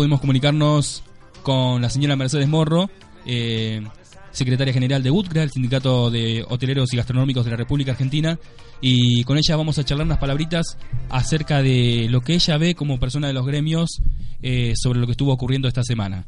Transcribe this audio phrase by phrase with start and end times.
[0.00, 1.04] Pudimos comunicarnos
[1.42, 2.86] con la señora Mercedes Morro,
[3.26, 3.82] eh,
[4.30, 8.38] secretaria general de UTCRA, el Sindicato de Hoteleros y Gastronómicos de la República Argentina,
[8.80, 10.78] y con ella vamos a charlar unas palabritas
[11.10, 14.00] acerca de lo que ella ve como persona de los gremios
[14.42, 16.24] eh, sobre lo que estuvo ocurriendo esta semana.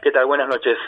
[0.00, 0.24] ¿Qué tal?
[0.26, 0.78] Buenas noches.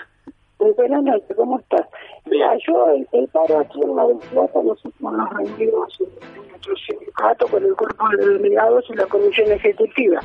[0.60, 1.88] Buenas noches, ¿cómo estás?
[2.26, 7.64] Mira, yo el, paro aquí en la Plata, nosotros nos reunimos en nuestro sindicato con
[7.64, 10.20] el cuerpo de delegados y la comisión ejecutiva.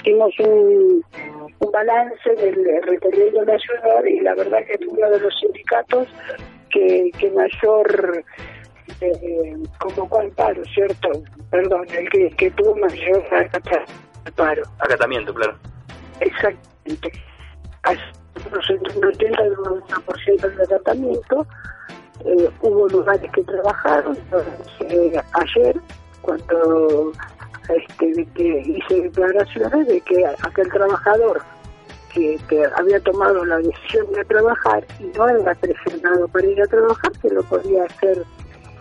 [0.00, 1.04] Hicimos un,
[1.58, 5.38] un balance del recorrido de la ciudad y la verdad que es uno de los
[5.38, 6.08] sindicatos
[6.70, 8.24] que, que mayor
[9.00, 11.08] eh, convocó al paro, ¿cierto?
[11.50, 13.24] Perdón, el que, que tuvo mayor
[14.36, 14.62] paro.
[14.78, 15.56] Acatamiento, claro.
[16.20, 17.12] Exactamente.
[18.68, 21.46] Entre un 80 y un 90% del acatamiento.
[22.24, 24.16] Eh, hubo lugares que trabajaron.
[25.32, 25.80] Ayer,
[26.20, 27.12] cuando
[27.68, 31.42] este, que hice declaraciones de que aquel trabajador
[32.12, 32.38] que,
[32.76, 37.28] había tomado la decisión de trabajar y no era presionado para ir a trabajar, que
[37.30, 38.24] lo podía hacer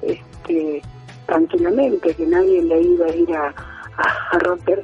[0.01, 0.81] este,
[1.25, 3.53] tranquilamente, que nadie le iba a ir a,
[4.39, 4.81] romper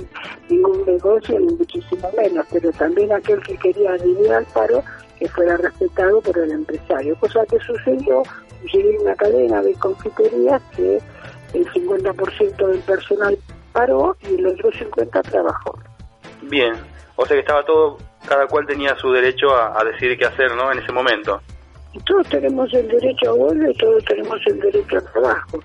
[0.49, 4.83] ningún negocio, ni muchísimo menos, pero también aquel que quería vivir al paro,
[5.19, 8.23] que fuera respetado por el empresario, cosa que sucedió,
[8.71, 10.99] llegué a una cadena de confiterías que
[11.53, 13.37] el 50% del personal
[13.73, 15.79] paró y el otro 50% trabajó.
[16.43, 16.73] Bien,
[17.15, 20.55] o sea que estaba todo, cada cual tenía su derecho a, a decidir qué hacer,
[20.55, 20.71] ¿no?
[20.71, 21.41] En ese momento
[22.05, 25.59] todos tenemos el derecho a huelga y todos tenemos el derecho al trabajo.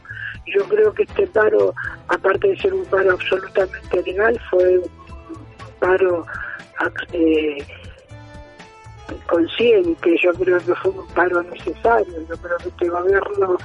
[0.47, 1.75] Yo creo que este paro,
[2.09, 4.91] aparte de ser un paro absolutamente legal, fue un
[5.79, 6.27] paro
[7.13, 7.59] eh,
[9.29, 13.57] consciente, yo creo que fue un paro necesario, yo creo que este gobierno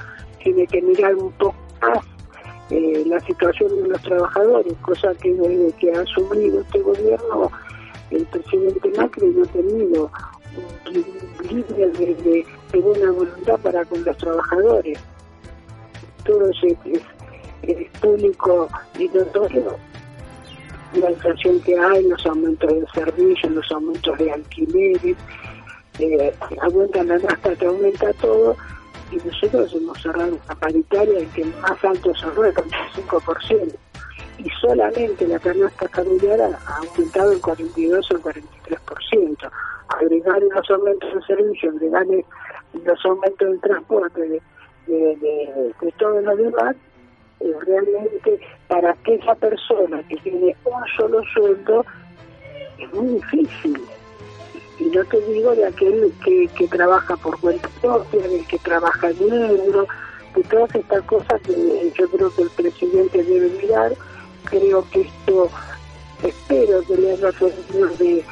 [0.43, 1.99] tiene que mirar un poco más
[2.69, 7.51] eh, la situación de los trabajadores, cosa que desde que ha asumido este gobierno
[8.11, 10.11] el presidente Macri no ha tenido
[11.49, 14.99] libre de, de, buena voluntad para con los trabajadores.
[16.23, 19.75] Todo es, público y notorio.
[20.93, 25.17] La inflación que hay, los aumentos de servicios, los aumentos de alquileres,
[25.99, 28.55] eh, aumenta la nafta, te aumenta todo,
[29.11, 33.75] y nosotros hemos cerrado una paritaria en que el más alto cerró el 35%
[34.37, 39.51] y solamente la canasta familiar ha aumentado el 42 o el 43%.
[39.89, 42.05] Agregar los aumentos de servicio, agregar
[42.85, 44.41] los aumentos del transporte, de,
[44.87, 46.75] de, todo lo demás,
[47.39, 51.85] realmente para aquella persona que tiene un solo sueldo
[52.77, 53.81] es muy difícil.
[54.79, 59.09] Y no te digo de aquel que, que trabaja por cuenta propia, del que trabaja
[59.09, 59.87] en negro,
[60.35, 63.93] de todas estas cosas que yo creo que el presidente debe mirar
[64.49, 65.49] creo que esto,
[66.23, 67.31] espero que le haga
[67.99, 68.23] de,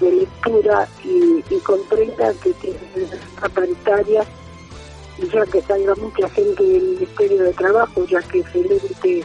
[0.00, 2.78] de lectura y, comprenda que tiene
[3.38, 4.24] una paritaria,
[5.32, 9.24] ya que salga mucha gente del Ministerio de Trabajo, ya que es el ente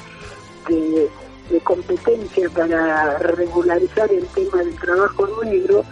[0.68, 1.10] de,
[1.50, 5.84] de competencia para regularizar el tema del trabajo negro,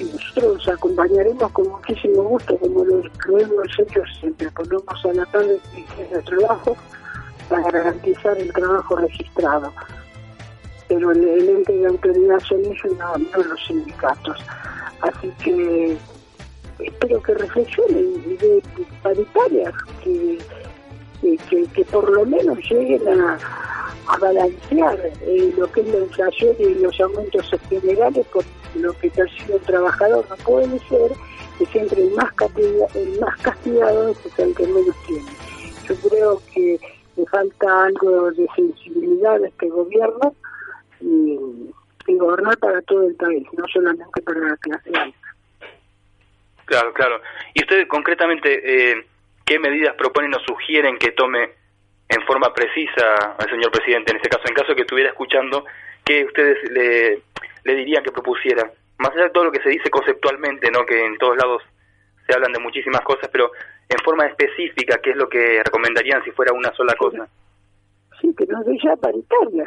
[0.00, 3.02] nosotros acompañaremos con muchísimo gusto, como lo,
[3.38, 5.60] hemos hecho siempre, ponemos a la tarde
[6.10, 6.76] el trabajo
[7.48, 9.72] para garantizar el trabajo registrado.
[10.88, 14.38] Pero el, ente de autoridad son ellos y no, los sindicatos.
[15.00, 15.96] Así que
[16.78, 18.62] espero que reflexionen de,
[19.02, 20.38] paritarias, que,
[21.20, 23.38] que, por lo menos lleguen a,
[24.20, 28.44] balancear eh, lo que es la inflación y los aumentos generales con
[28.74, 30.26] lo que percibe el trabajador.
[30.28, 31.12] No puede ser
[31.58, 35.30] que siempre el más, castigado, el más castigado es el que menos tiene.
[35.88, 36.80] Yo creo que
[37.16, 40.34] le falta algo de sensibilidad a este gobierno
[41.00, 41.70] y,
[42.18, 45.21] gobernar para todo el país, no solamente para la clase alta.
[46.72, 47.20] Claro, claro.
[47.52, 49.04] ¿Y ustedes concretamente eh,
[49.44, 51.50] qué medidas proponen o sugieren que tome
[52.08, 54.44] en forma precisa al señor presidente en este caso?
[54.48, 55.66] En caso que estuviera escuchando,
[56.02, 57.20] ¿qué ustedes le,
[57.74, 58.72] dirían que propusiera?
[58.96, 60.86] Más allá de todo lo que se dice conceptualmente, ¿no?
[60.86, 61.62] que en todos lados
[62.26, 63.50] se hablan de muchísimas cosas, pero
[63.90, 67.28] en forma específica, ¿qué es lo que recomendarían si fuera una sola cosa?
[68.18, 69.66] Sí, que nos ya paritaria.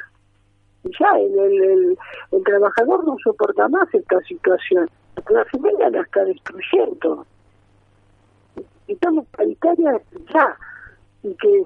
[0.86, 1.98] ya el, el,
[2.32, 4.90] el, trabajador no soporta más esta situación,
[5.30, 7.26] la familia la está destruyendo.
[8.88, 10.02] Estamos paritarias
[10.34, 10.58] ya,
[11.24, 11.64] y que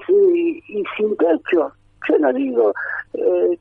[0.67, 1.71] y sin techo.
[2.07, 2.73] Yo no digo
[3.13, 3.59] eh,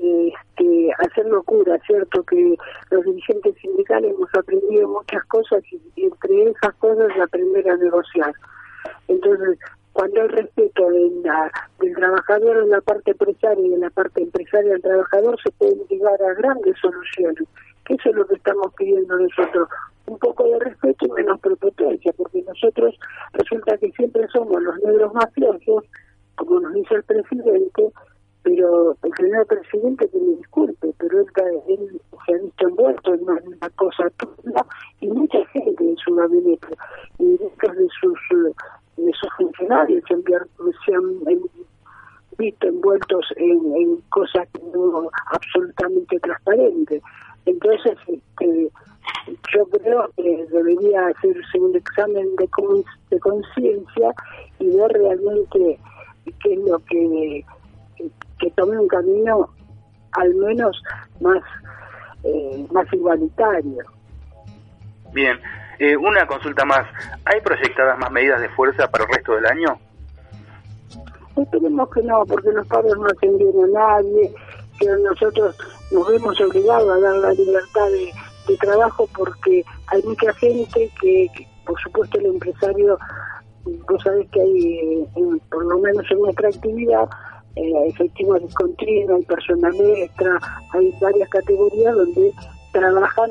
[0.00, 2.22] este, hacer locura, ¿cierto?
[2.24, 2.56] Que
[2.90, 8.32] los dirigentes sindicales hemos aprendido muchas cosas y, entre esas cosas aprender a negociar.
[9.08, 9.58] Entonces,
[9.92, 11.50] cuando hay respeto de la,
[11.80, 15.86] del trabajador en la parte empresaria y en la parte empresaria del trabajador, se pueden
[15.88, 17.46] llegar a grandes soluciones.
[17.90, 19.68] Eso es lo que estamos pidiendo nosotros.
[20.06, 22.96] Un poco de respeto y menos prepotencia, porque nosotros
[23.32, 25.84] resulta que siempre somos los negros mafiosos,
[26.36, 27.90] como nos dice el presidente,
[28.42, 33.70] pero el señor presidente que me disculpe, pero él, se ha visto envuelto en una,
[33.76, 34.64] cosa tuya
[35.00, 36.68] y mucha gente en su gabinete
[37.18, 38.18] y muchos de sus
[39.12, 40.14] sus funcionarios se,
[40.94, 41.02] han
[42.38, 47.02] visto envueltos en, cosas que no absolutamente transparentes.
[47.62, 48.70] Entonces, este,
[49.54, 52.48] yo creo que debería hacerse un examen de,
[53.10, 54.14] de conciencia
[54.58, 55.78] y ver realmente
[56.42, 57.44] qué es lo que
[58.40, 59.50] que tome un camino
[60.12, 60.82] al menos
[61.20, 61.42] más,
[62.24, 63.84] eh, más igualitario.
[65.12, 65.38] Bien,
[65.78, 66.86] eh, una consulta más.
[67.26, 69.78] ¿Hay proyectadas más medidas de fuerza para el resto del año?
[71.36, 74.32] Esperemos que no, porque los padres no atendieron a nadie,
[74.78, 75.56] pero nosotros
[75.90, 78.12] nos vemos obligados a dar la libertad de,
[78.60, 81.28] trabajo porque hay mucha gente que,
[81.64, 82.98] por supuesto, el empresario,
[83.88, 85.06] vos sabés que hay,
[85.52, 87.08] por lo menos en nuestra actividad,
[87.54, 90.36] eh, efectivos discontinuos, hay personal extra,
[90.72, 92.32] hay varias categorías donde
[92.72, 93.30] trabajan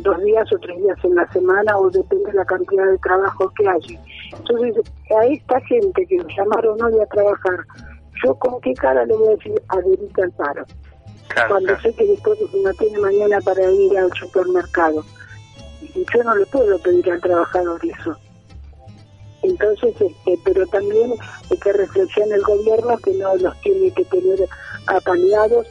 [0.00, 3.50] dos días o tres días en la semana o depende de la cantidad de trabajo
[3.56, 4.00] que haya.
[4.36, 4.76] Entonces,
[5.16, 7.66] a esta gente que nos llamaron hoy a trabajar,
[8.24, 10.64] ¿yo con qué cara le voy a decir adherite al paro?
[11.48, 15.04] Cuando sé que después no tiene mañana para ir al supermercado.
[15.80, 18.16] Y yo no le puedo pedir al trabajador eso.
[19.42, 21.12] Entonces, este, pero también
[21.50, 24.48] hay que reflexionar el gobierno que no los tiene que tener
[24.86, 25.66] apaleados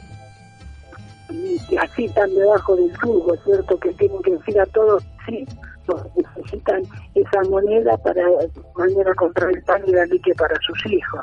[1.32, 3.78] y así están debajo del flujo, ¿cierto?
[3.78, 5.46] Que tienen que decir a todos, sí,
[6.16, 6.82] necesitan
[7.14, 8.22] esa moneda para
[8.76, 11.20] mañana comprar el pan y la leche para sus hijos.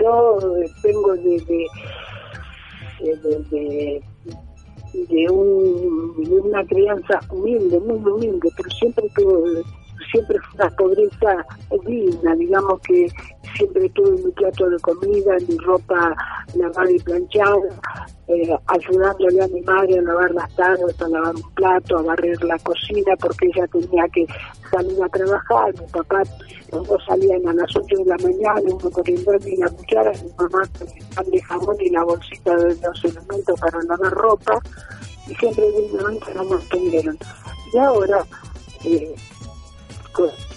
[0.00, 0.38] yo
[0.82, 1.66] tengo desde de,
[3.02, 4.02] de,
[5.30, 9.62] un, de una crianza humilde, muy humilde, pero siempre tuve
[10.10, 11.46] siempre fue una pobreza
[11.86, 13.06] digna, digamos que
[13.56, 16.14] siempre tuve mi plato de comida, mi ropa
[16.54, 17.56] lavada y planchada,
[18.28, 22.42] eh, ayudándole a mi madre a lavar las tardes, a lavar un plato, a barrer
[22.44, 24.26] la cocina, porque ella tenía que
[24.70, 26.22] salir a trabajar, mi papá,
[26.72, 30.30] los dos salían a las 8 de la mañana, uno corriendo y la cuchara, mi
[30.38, 34.60] mamá con el pan de jamón y la bolsita de los elementos para lavar ropa,
[35.28, 37.18] y siempre dignamente nos mantuvieron.
[37.72, 38.24] Y ahora,
[38.84, 39.14] eh,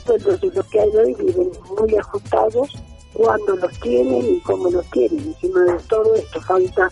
[0.08, 2.70] entonces los que hay hoy viven muy ajustados
[3.16, 5.20] cuando los tienen y cómo los tienen.
[5.20, 6.90] Encima de todo esto falta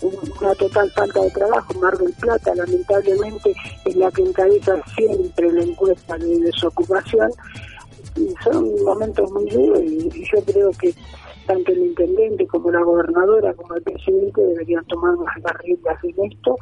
[0.00, 1.74] una total falta de trabajo.
[1.74, 7.30] Mar del Plata lamentablemente es la que encabeza siempre la encuesta de desocupación
[8.16, 10.94] y son momentos muy duros y, yo creo que
[11.46, 16.56] tanto el intendente como la gobernadora como el presidente deberían tomar las riendas en esto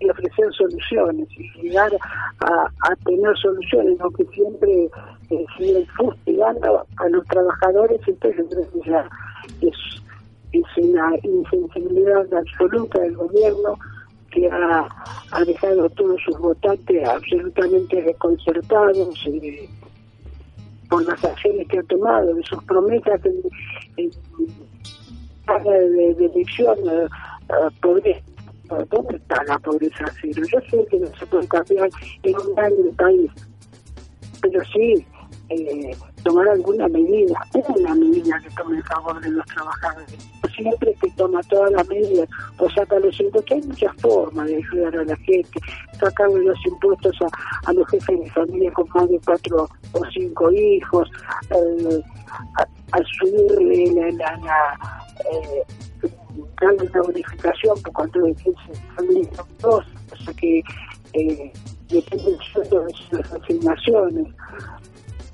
[0.00, 1.92] y ofrecer soluciones y llegar
[2.40, 4.90] a, tener soluciones, no que siempre
[5.30, 8.46] eh, siguen fustigando a los trabajadores, entonces
[8.84, 9.08] ya
[9.60, 9.76] es,
[10.52, 13.78] es una insensibilidad absoluta del gobierno
[14.30, 14.88] que ha,
[15.46, 19.68] dejado a todos sus votantes absolutamente desconcertados eh,
[20.90, 23.32] por las acciones que ha tomado, de sus promesas de,
[26.18, 27.08] elección eh,
[28.04, 28.22] eh
[28.68, 30.42] ¿Dónde está la pobreza cero?
[30.50, 31.88] Yo sé que no se puede cambiar
[32.22, 33.30] en un grande país,
[34.40, 35.06] pero sí
[35.50, 40.30] eh, tomar alguna medida, una medida que tome en favor de los trabajadores.
[40.56, 42.28] Siempre que toma todas las medidas
[42.58, 45.60] o saca los impuestos, hay muchas formas de ayudar a la gente,
[46.00, 47.16] sacarle los impuestos
[47.66, 51.10] a, los jefes de familia con más de cuatro o cinco hijos,
[51.50, 52.02] eh,
[52.92, 54.78] a, subirle la, la,
[55.30, 55.62] eh,
[56.60, 58.52] darle una bonificación por cuanto de que
[58.96, 59.30] familias
[59.60, 60.62] dos, o sea que
[61.12, 61.52] eh,
[61.88, 64.26] depende del sueldo de sus asignaciones.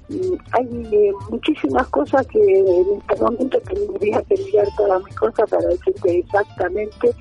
[0.08, 5.48] Mm, hay eh, muchísimas cosas que en este momento tendría que mirar todas mis cosas
[5.48, 7.14] para decirte exactamente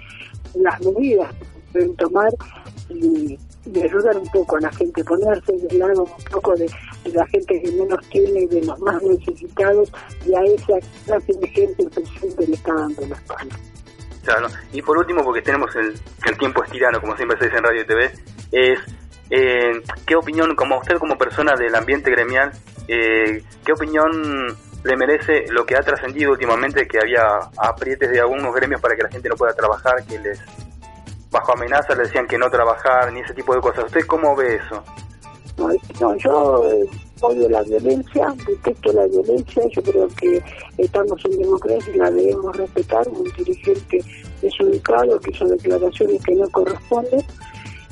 [0.55, 2.33] las medidas que se pueden tomar
[2.89, 3.37] y,
[3.83, 6.67] ayudar un poco a la gente, ponerse del lado un poco de,
[7.13, 9.91] la gente que menos tiene, de los más necesitados,
[10.25, 13.55] y a esa clase de gente el presidente le está dando la espalda.
[14.29, 14.47] Claro.
[14.73, 17.63] Y por último, porque tenemos el, el tiempo es tirano, como siempre se dice en
[17.63, 18.11] radio y TV,
[18.51, 18.79] es
[19.31, 22.51] eh, qué opinión, como usted como persona del ambiente gremial,
[22.87, 28.53] eh, qué opinión le merece lo que ha trascendido últimamente, que había aprietes de algunos
[28.53, 30.39] gremios para que la gente no pueda trabajar, que les
[31.31, 33.85] bajo amenaza le decían que no trabajar, ni ese tipo de cosas.
[33.85, 34.83] ¿Usted cómo ve eso?
[35.57, 36.85] No, yo eh,
[37.21, 40.41] odio la violencia, detesto la violencia, yo creo que
[40.77, 43.07] estamos en democracia y la debemos respetar.
[43.09, 44.03] Un dirigente
[44.41, 47.23] desubicado que hizo declaraciones que no corresponden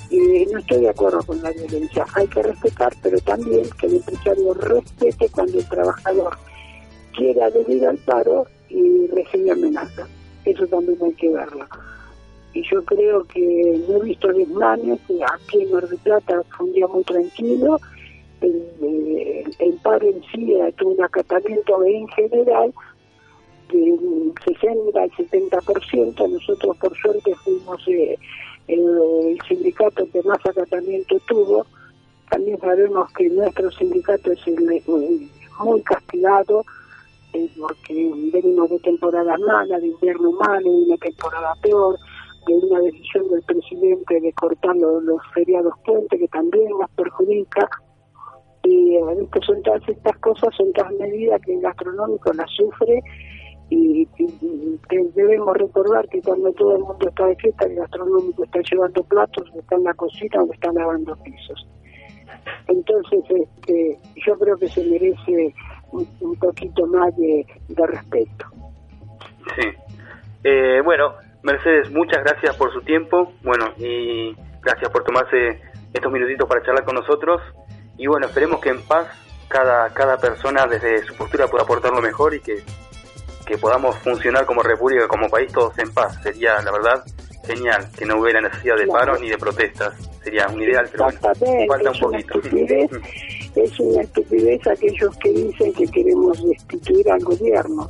[0.10, 2.06] y no estoy de acuerdo con la violencia.
[2.16, 6.38] Hay que respetar, pero también que el empresario respete cuando el trabajador
[7.16, 10.08] quiera adherir al paro y recibe amenazas.
[10.46, 11.66] Eso también hay que verlo.
[12.54, 15.00] Y yo creo que no he visto desmanes,
[15.34, 17.80] aquí en Mar del Plata fue un día muy tranquilo,
[18.42, 22.74] el, paro en sí tuvo un acatamiento en general
[23.72, 28.18] del 60 al 70%, nosotros por suerte fuimos eh,
[28.68, 31.66] el, sindicato que más acatamiento tuvo,
[32.30, 35.30] también sabemos que nuestro sindicato es el,
[35.60, 36.64] muy castigado,
[37.34, 41.98] eh, porque venimos de temporada mala, de invierno malo, de una temporada peor,
[42.48, 47.70] de una decisión del presidente de cortar los, feriados puentes, que también nos perjudica.
[49.46, 53.02] Son todas estas cosas, son todas medidas que el gastronómico las sufre
[53.70, 54.08] y,
[55.16, 59.46] debemos recordar que cuando todo el mundo está de fiesta, el gastronómico está llevando platos,
[59.56, 61.68] está en la cocina o está lavando pisos.
[62.68, 65.54] Entonces, este, yo creo que se merece
[65.92, 68.46] un, poquito más de, respeto.
[69.56, 69.68] Sí.
[70.44, 75.62] Eh, bueno, Mercedes, muchas gracias por su tiempo, bueno, y gracias por tomarse
[75.94, 77.42] estos minutitos para charlar con nosotros.
[77.98, 79.08] Y bueno, esperemos que en paz
[79.48, 82.64] cada, cada persona desde su postura pueda aportar lo mejor y que,
[83.46, 86.22] que podamos funcionar como república, como país, todos en paz.
[86.22, 87.04] Sería, la verdad,
[87.46, 89.94] genial que no hubiera necesidad de paro ni de protestas.
[90.24, 92.42] Sería un ideal, pero bueno, falta un poquito.
[93.56, 97.90] es una estupidez aquellos que dicen que queremos destituir al gobierno.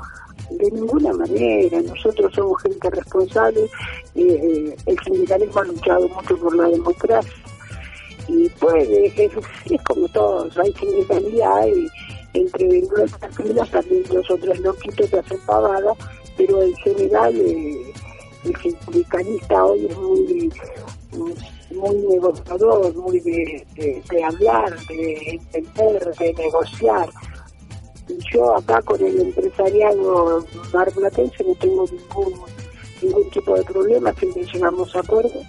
[0.51, 3.69] De ninguna manera, nosotros somos gente responsable,
[4.15, 7.46] eh, el sindicalismo ha luchado mucho por la democracia
[8.27, 9.31] y puede, es,
[9.83, 11.87] como todos, hay sindicalidad y
[12.33, 15.93] entre nuestras filas también los otros loquitos que hacen pavada,
[16.35, 17.93] pero en general eh,
[18.43, 20.51] el sindicalista hoy es muy
[21.71, 27.09] muy negociador, muy de, de, hablar, de entender, de negociar.
[28.33, 32.33] Yo acá con el empresariado marplatense no tengo ningún
[33.01, 35.45] ningún tipo de problema, siempre llegamos a acuerdos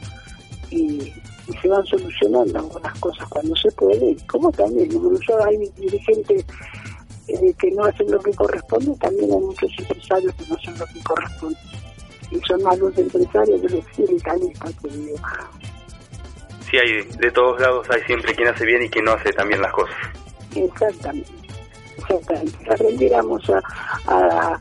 [0.71, 1.13] y,
[1.61, 6.45] se van solucionando algunas cosas cuando se puede, como también, yo hay dirigentes
[7.29, 10.87] eh, que no hacen lo que corresponde, también hay muchos empresarios que no hacen lo
[10.87, 11.59] que corresponde.
[12.31, 15.17] Y son más los empresarios de los sindicalistas que digo
[16.71, 19.61] sí hay, de todos lados hay siempre quien hace bien y quien no hace también
[19.61, 19.97] las cosas.
[20.55, 21.31] Exactamente,
[21.97, 22.73] exactamente.
[22.73, 23.63] Aprendiéramos a,
[24.07, 24.59] a,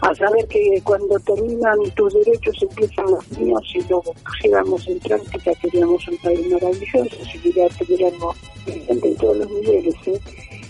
[0.00, 5.52] a saber que cuando terminan tus derechos empiezan los míos y luego pusiéramos en práctica,
[5.60, 10.20] queríamos un país maravilloso, si tuviéramos gente en todos los niveles, ¿eh?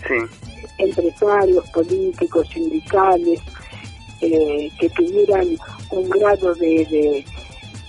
[0.07, 0.15] sí.
[0.79, 3.39] empresarios, políticos, sindicales,
[4.21, 5.47] eh, que tuvieran
[5.91, 7.25] un grado de, de,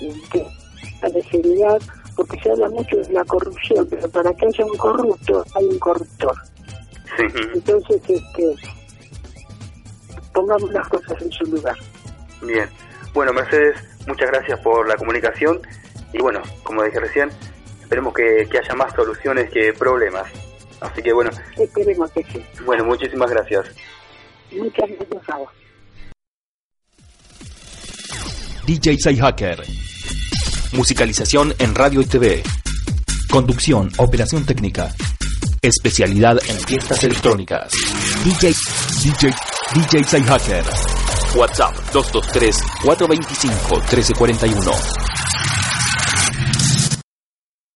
[0.00, 1.80] de, de seriedad
[2.16, 5.78] porque se habla mucho de la corrupción, pero para que haya un corrupto hay un
[5.78, 6.34] corruptor.
[7.54, 8.54] Entonces, este,
[10.40, 11.76] pongamos las cosas en su lugar.
[12.42, 12.68] Bien.
[13.12, 15.60] Bueno, Mercedes, muchas gracias por la comunicación
[16.12, 17.30] y bueno, como dije recién,
[17.82, 20.26] esperemos que, haya más soluciones que problemas.
[20.80, 21.30] Así que bueno.
[21.58, 22.44] Esperemos que sí.
[22.64, 23.66] Bueno, muchísimas gracias.
[24.52, 25.50] Muchas gracias a vos.
[28.66, 29.62] DJ Hacker
[30.72, 32.42] Musicalización en radio y TV.
[33.28, 34.94] Conducción, operación técnica.
[35.60, 37.72] Especialidad en fiestas electrónicas.
[38.24, 38.54] DJ,
[39.02, 39.34] DJ,
[39.74, 40.64] DJ Hacker.
[41.36, 45.09] WhatsApp 223 425 1341.